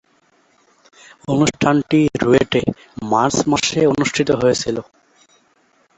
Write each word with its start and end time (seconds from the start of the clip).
অনুষ্ঠানটি 1.27 1.99
রুয়েটে 2.21 2.61
মার্চ 3.11 3.35
মাসে 3.51 3.81
অনুষ্ঠিত 3.93 4.29
হয়েছিলো। 4.41 4.81